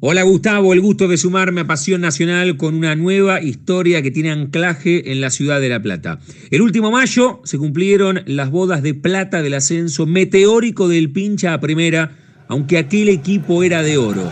Hola 0.00 0.22
Gustavo, 0.22 0.72
el 0.72 0.80
gusto 0.80 1.08
de 1.08 1.16
sumarme 1.16 1.62
a 1.62 1.66
Pasión 1.66 2.00
Nacional 2.00 2.56
con 2.56 2.76
una 2.76 2.94
nueva 2.94 3.42
historia 3.42 4.00
que 4.00 4.12
tiene 4.12 4.30
anclaje 4.30 5.10
en 5.10 5.20
la 5.20 5.28
ciudad 5.28 5.60
de 5.60 5.68
La 5.68 5.82
Plata. 5.82 6.20
El 6.52 6.62
último 6.62 6.92
mayo 6.92 7.40
se 7.42 7.58
cumplieron 7.58 8.20
las 8.26 8.52
bodas 8.52 8.84
de 8.84 8.94
plata 8.94 9.42
del 9.42 9.54
ascenso 9.54 10.06
meteórico 10.06 10.86
del 10.86 11.10
pincha 11.10 11.52
a 11.52 11.58
primera, 11.58 12.12
aunque 12.46 12.78
aquel 12.78 13.08
equipo 13.08 13.64
era 13.64 13.82
de 13.82 13.98
oro. 13.98 14.30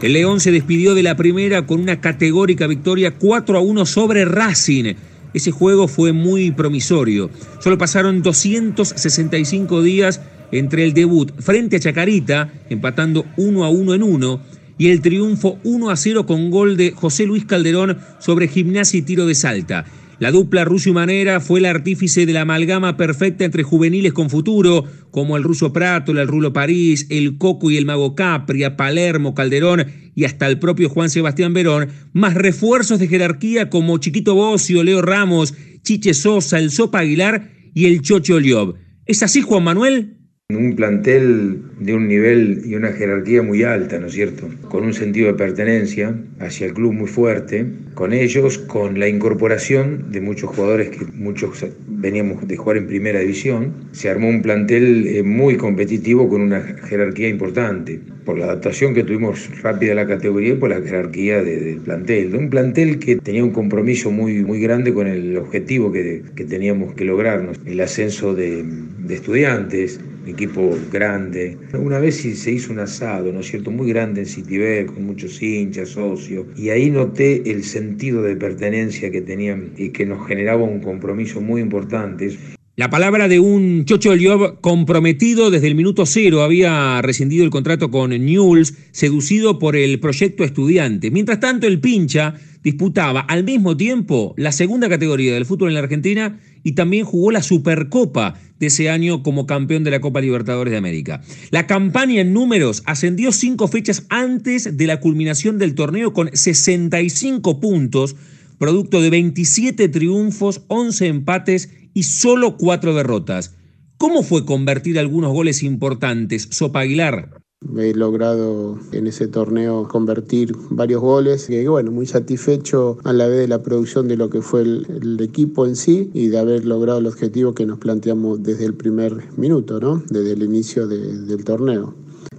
El 0.00 0.14
León 0.14 0.40
se 0.40 0.52
despidió 0.52 0.94
de 0.94 1.02
la 1.02 1.16
primera 1.16 1.66
con 1.66 1.82
una 1.82 2.00
categórica 2.00 2.66
victoria 2.66 3.10
4 3.10 3.58
a 3.58 3.60
1 3.60 3.84
sobre 3.84 4.24
Racing 4.24 4.94
ese 5.34 5.50
juego 5.50 5.88
fue 5.88 6.12
muy 6.12 6.50
promisorio. 6.50 7.30
Solo 7.60 7.78
pasaron 7.78 8.22
265 8.22 9.82
días 9.82 10.20
entre 10.52 10.84
el 10.84 10.92
debut 10.92 11.32
frente 11.40 11.76
a 11.76 11.80
Chacarita, 11.80 12.52
empatando 12.68 13.24
1 13.36 13.64
a 13.64 13.70
1 13.70 13.94
en 13.94 14.02
1, 14.02 14.40
y 14.78 14.88
el 14.88 15.00
triunfo 15.00 15.58
1 15.64 15.90
a 15.90 15.96
0 15.96 16.26
con 16.26 16.50
gol 16.50 16.76
de 16.76 16.92
José 16.92 17.26
Luis 17.26 17.44
Calderón 17.44 17.98
sobre 18.18 18.48
Gimnasia 18.48 18.98
y 18.98 19.02
Tiro 19.02 19.26
de 19.26 19.34
Salta. 19.34 19.84
La 20.22 20.30
dupla 20.30 20.64
ruso 20.64 20.92
Manera 20.92 21.40
fue 21.40 21.58
el 21.58 21.64
artífice 21.66 22.26
de 22.26 22.32
la 22.32 22.42
amalgama 22.42 22.96
perfecta 22.96 23.44
entre 23.44 23.64
juveniles 23.64 24.12
con 24.12 24.30
futuro, 24.30 24.84
como 25.10 25.36
el 25.36 25.42
ruso 25.42 25.72
Prato, 25.72 26.12
el 26.12 26.28
rulo 26.28 26.52
París, 26.52 27.08
el 27.10 27.38
Coco 27.38 27.72
y 27.72 27.76
el 27.76 27.86
Mago 27.86 28.14
Capria, 28.14 28.76
Palermo, 28.76 29.34
Calderón 29.34 29.84
y 30.14 30.22
hasta 30.22 30.46
el 30.46 30.60
propio 30.60 30.88
Juan 30.88 31.10
Sebastián 31.10 31.54
Verón, 31.54 31.88
más 32.12 32.34
refuerzos 32.34 33.00
de 33.00 33.08
jerarquía 33.08 33.68
como 33.68 33.98
Chiquito 33.98 34.36
Bocio, 34.36 34.84
Leo 34.84 35.02
Ramos, 35.02 35.54
Chiche 35.82 36.14
Sosa, 36.14 36.60
el 36.60 36.70
Sopa 36.70 37.00
Aguilar 37.00 37.50
y 37.74 37.86
el 37.86 38.00
Chocho 38.02 38.38
Liob. 38.38 38.76
¿Es 39.06 39.24
así, 39.24 39.42
Juan 39.42 39.64
Manuel? 39.64 40.18
Un 40.50 40.76
plantel 40.76 41.64
de 41.84 41.94
un 41.94 42.08
nivel 42.08 42.62
y 42.64 42.74
una 42.74 42.92
jerarquía 42.92 43.42
muy 43.42 43.62
alta, 43.62 43.98
¿no 43.98 44.06
es 44.06 44.12
cierto? 44.12 44.48
Con 44.68 44.84
un 44.84 44.94
sentido 44.94 45.28
de 45.28 45.34
pertenencia 45.34 46.14
hacia 46.38 46.66
el 46.66 46.74
club 46.74 46.92
muy 46.92 47.08
fuerte, 47.08 47.66
con 47.94 48.12
ellos, 48.12 48.58
con 48.58 48.98
la 48.98 49.08
incorporación 49.08 50.10
de 50.10 50.20
muchos 50.20 50.50
jugadores 50.50 50.90
que 50.90 51.04
muchos 51.14 51.64
veníamos 51.88 52.46
de 52.46 52.56
jugar 52.56 52.78
en 52.78 52.86
primera 52.86 53.20
división, 53.20 53.72
se 53.92 54.08
armó 54.08 54.28
un 54.28 54.42
plantel 54.42 55.06
eh, 55.06 55.22
muy 55.22 55.56
competitivo 55.56 56.28
con 56.28 56.40
una 56.40 56.60
jerarquía 56.60 57.28
importante, 57.28 58.00
por 58.24 58.38
la 58.38 58.46
adaptación 58.46 58.94
que 58.94 59.02
tuvimos 59.02 59.50
rápida 59.62 59.92
a 59.92 59.96
la 59.96 60.06
categoría 60.06 60.54
y 60.54 60.56
por 60.56 60.70
la 60.70 60.80
jerarquía 60.80 61.42
del 61.42 61.78
plantel. 61.78 62.30
De 62.30 62.38
un 62.38 62.50
plantel 62.50 62.98
que 62.98 63.16
tenía 63.16 63.42
un 63.42 63.50
compromiso 63.50 64.10
muy, 64.10 64.42
muy 64.44 64.60
grande 64.60 64.94
con 64.94 65.06
el 65.06 65.36
objetivo 65.36 65.90
que, 65.90 66.22
que 66.36 66.44
teníamos 66.44 66.94
que 66.94 67.04
lograrnos, 67.04 67.58
el 67.66 67.80
ascenso 67.80 68.34
de, 68.34 68.64
de 68.64 69.14
estudiantes, 69.14 70.00
equipo 70.26 70.78
grande. 70.90 71.56
Una 71.78 71.98
vez 71.98 72.16
se 72.16 72.52
hizo 72.52 72.72
un 72.72 72.80
asado, 72.80 73.32
¿no 73.32 73.40
es 73.40 73.46
cierto?, 73.46 73.70
muy 73.70 73.88
grande 73.88 74.20
en 74.20 74.26
Citibel, 74.26 74.86
con 74.86 75.06
muchos 75.06 75.42
hinchas, 75.42 75.90
socios, 75.90 76.46
y 76.56 76.68
ahí 76.68 76.90
noté 76.90 77.50
el 77.50 77.64
sentido 77.64 78.22
de 78.22 78.36
pertenencia 78.36 79.10
que 79.10 79.22
tenían 79.22 79.72
y 79.76 79.88
que 79.88 80.04
nos 80.04 80.26
generaba 80.26 80.62
un 80.62 80.80
compromiso 80.80 81.40
muy 81.40 81.62
importante. 81.62 82.36
La 82.76 82.90
palabra 82.90 83.28
de 83.28 83.40
un 83.40 83.84
Chocho 83.84 84.14
Liob 84.14 84.60
comprometido 84.60 85.50
desde 85.50 85.68
el 85.68 85.74
minuto 85.74 86.06
cero, 86.06 86.42
había 86.42 87.00
rescindido 87.02 87.44
el 87.44 87.50
contrato 87.50 87.90
con 87.90 88.10
Newell's, 88.10 88.74
seducido 88.92 89.58
por 89.58 89.76
el 89.76 89.98
proyecto 90.00 90.44
estudiante. 90.44 91.10
Mientras 91.10 91.40
tanto, 91.40 91.66
el 91.66 91.80
pincha 91.80 92.34
disputaba 92.62 93.20
al 93.20 93.44
mismo 93.44 93.76
tiempo 93.76 94.34
la 94.36 94.52
segunda 94.52 94.88
categoría 94.88 95.34
del 95.34 95.46
fútbol 95.46 95.68
en 95.68 95.74
la 95.74 95.80
Argentina 95.80 96.38
y 96.62 96.72
también 96.72 97.04
jugó 97.04 97.30
la 97.30 97.42
Supercopa 97.42 98.34
de 98.58 98.66
ese 98.68 98.90
año 98.90 99.22
como 99.22 99.46
campeón 99.46 99.84
de 99.84 99.90
la 99.90 100.00
Copa 100.00 100.20
Libertadores 100.20 100.70
de 100.70 100.76
América. 100.76 101.22
La 101.50 101.66
campaña 101.66 102.20
en 102.20 102.32
números 102.32 102.82
ascendió 102.86 103.32
cinco 103.32 103.68
fechas 103.68 104.06
antes 104.08 104.76
de 104.76 104.86
la 104.86 105.00
culminación 105.00 105.58
del 105.58 105.74
torneo 105.74 106.12
con 106.12 106.30
65 106.32 107.58
puntos, 107.58 108.16
producto 108.58 109.00
de 109.00 109.10
27 109.10 109.88
triunfos, 109.88 110.62
11 110.68 111.08
empates 111.08 111.70
y 111.92 112.04
solo 112.04 112.56
cuatro 112.56 112.94
derrotas. 112.94 113.56
¿Cómo 113.96 114.22
fue 114.22 114.44
convertir 114.44 114.98
algunos 114.98 115.32
goles 115.32 115.62
importantes, 115.62 116.48
Sopa 116.50 116.80
Aguilar? 116.80 117.41
He 117.76 117.94
logrado 117.94 118.78
en 118.92 119.06
ese 119.06 119.28
torneo 119.28 119.88
convertir 119.88 120.54
varios 120.70 121.00
goles 121.00 121.48
y 121.48 121.66
bueno, 121.66 121.90
muy 121.90 122.06
satisfecho 122.06 122.98
a 123.04 123.12
la 123.12 123.28
vez 123.28 123.38
de 123.38 123.48
la 123.48 123.62
producción 123.62 124.08
de 124.08 124.16
lo 124.16 124.30
que 124.30 124.42
fue 124.42 124.62
el, 124.62 125.18
equipo 125.20 125.66
en 125.66 125.76
sí 125.76 126.10
y 126.12 126.28
de 126.28 126.38
haber 126.38 126.64
logrado 126.64 126.98
el 126.98 127.06
objetivo 127.06 127.54
que 127.54 127.64
nos 127.64 127.78
planteamos 127.78 128.42
desde 128.42 128.66
el 128.66 128.74
primer 128.74 129.28
minuto, 129.36 129.80
¿no? 129.80 130.02
desde 130.10 130.32
el 130.32 130.42
inicio 130.42 130.86
del 130.86 131.44
torneo. 131.44 131.94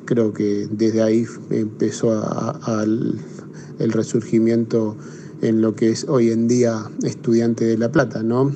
Creo 0.05 0.33
que 0.33 0.67
desde 0.69 1.01
ahí 1.01 1.25
empezó 1.49 2.13
el 3.79 3.91
resurgimiento 3.91 4.95
en 5.43 5.61
lo 5.61 5.75
que 5.75 5.89
es 5.89 6.05
hoy 6.07 6.31
en 6.31 6.47
día 6.47 6.89
estudiante 7.03 7.65
de 7.65 7.77
La 7.77 7.91
Plata, 7.91 8.23
¿no? 8.23 8.51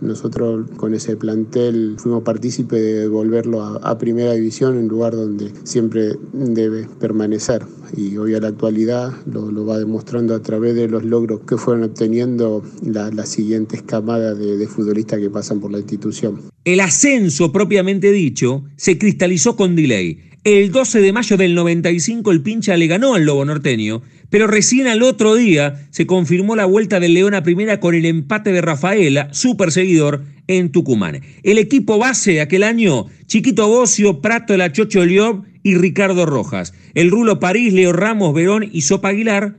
nosotros 0.00 0.70
con 0.76 0.94
ese 0.94 1.16
plantel 1.16 1.96
fuimos 1.98 2.22
partícipes 2.22 2.80
de 2.80 3.08
volverlo 3.08 3.62
a, 3.62 3.96
Primera 3.98 4.34
División, 4.34 4.76
un 4.76 4.88
lugar 4.88 5.14
donde 5.14 5.50
siempre 5.64 6.16
debe 6.32 6.86
permanecer. 7.00 7.62
Y 7.96 8.16
hoy 8.18 8.34
a 8.34 8.40
la 8.40 8.48
actualidad 8.48 9.12
lo, 9.32 9.64
va 9.64 9.78
demostrando 9.78 10.34
a 10.34 10.42
través 10.42 10.74
de 10.74 10.86
los 10.86 11.04
logros 11.04 11.40
que 11.48 11.56
fueron 11.56 11.84
obteniendo 11.84 12.62
las 12.82 13.28
siguientes 13.28 13.82
camadas 13.82 14.38
de, 14.38 14.58
de 14.58 14.66
futbolistas 14.66 15.18
que 15.18 15.30
pasan 15.30 15.60
por 15.60 15.72
la 15.72 15.78
institución. 15.78 16.42
El 16.64 16.80
ascenso 16.80 17.52
propiamente 17.52 18.12
dicho 18.12 18.64
se 18.76 18.98
cristalizó 18.98 19.56
con 19.56 19.74
delay. 19.76 20.26
El 20.46 20.70
12 20.70 21.00
de 21.00 21.12
mayo 21.12 21.36
del 21.36 21.56
95 21.56 22.30
el 22.30 22.40
pincha 22.40 22.76
le 22.76 22.86
ganó 22.86 23.14
al 23.14 23.24
Lobo 23.24 23.44
Norteño 23.44 24.02
pero 24.30 24.46
recién 24.46 24.86
al 24.86 25.02
otro 25.02 25.34
día 25.34 25.86
se 25.90 26.06
confirmó 26.06 26.56
la 26.56 26.64
vuelta 26.64 27.00
del 27.00 27.14
León 27.14 27.34
a 27.34 27.42
primera 27.42 27.80
con 27.80 27.94
el 27.94 28.04
empate 28.04 28.52
de 28.52 28.60
Rafaela, 28.60 29.28
su 29.32 29.56
perseguidor, 29.56 30.24
en 30.48 30.70
Tucumán. 30.70 31.20
El 31.42 31.58
equipo 31.58 31.98
base 31.98 32.40
aquel 32.40 32.62
año, 32.62 33.06
Chiquito 33.26 33.68
Bocio, 33.68 34.20
Prato, 34.20 34.56
La 34.56 34.72
Chocho 34.72 35.04
Liob 35.04 35.44
y 35.62 35.74
Ricardo 35.74 36.26
Rojas. 36.26 36.72
El 36.94 37.10
Rulo 37.10 37.40
París, 37.40 37.72
Leo 37.72 37.92
Ramos, 37.92 38.34
Verón 38.34 38.68
y 38.70 38.82
Sopa 38.82 39.08
Aguilar. 39.08 39.56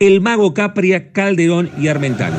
El 0.00 0.20
Mago 0.20 0.54
Capria, 0.54 1.12
Calderón 1.12 1.70
y 1.80 1.86
Armentano. 1.86 2.36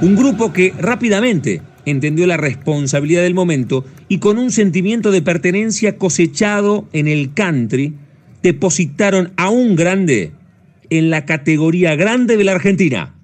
Un 0.00 0.14
grupo 0.14 0.52
que 0.52 0.72
rápidamente 0.78 1.60
entendió 1.88 2.26
la 2.26 2.36
responsabilidad 2.36 3.22
del 3.22 3.34
momento 3.34 3.84
y 4.08 4.18
con 4.18 4.38
un 4.38 4.50
sentimiento 4.50 5.10
de 5.10 5.22
pertenencia 5.22 5.96
cosechado 5.96 6.88
en 6.92 7.08
el 7.08 7.32
country, 7.34 7.94
depositaron 8.42 9.32
a 9.36 9.50
un 9.50 9.76
grande 9.76 10.32
en 10.90 11.10
la 11.10 11.24
categoría 11.24 11.96
grande 11.96 12.36
de 12.36 12.44
la 12.44 12.52
Argentina. 12.52 13.17